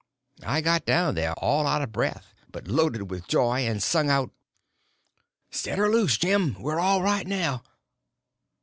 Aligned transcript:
I 0.41 0.61
got 0.61 0.83
down 0.85 1.13
there 1.13 1.33
all 1.33 1.67
out 1.67 1.83
of 1.83 1.91
breath 1.91 2.33
but 2.51 2.67
loaded 2.67 3.03
up 3.03 3.07
with 3.09 3.27
joy, 3.27 3.59
and 3.67 3.83
sung 3.83 4.09
out: 4.09 4.31
"Set 5.51 5.77
her 5.77 5.89
loose, 5.91 6.17
Jim! 6.17 6.55
we're 6.59 6.79
all 6.79 7.03
right 7.03 7.27
now!" 7.27 7.61